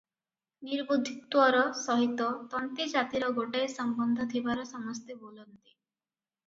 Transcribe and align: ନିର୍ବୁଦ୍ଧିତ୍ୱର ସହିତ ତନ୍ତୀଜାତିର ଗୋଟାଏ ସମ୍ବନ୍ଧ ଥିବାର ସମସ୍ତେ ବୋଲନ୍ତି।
ନିର୍ବୁଦ୍ଧିତ୍ୱର 0.69 1.59
ସହିତ 1.81 2.31
ତନ୍ତୀଜାତିର 2.55 3.31
ଗୋଟାଏ 3.39 3.69
ସମ୍ବନ୍ଧ 3.77 4.29
ଥିବାର 4.35 4.67
ସମସ୍ତେ 4.75 5.21
ବୋଲନ୍ତି। 5.25 5.59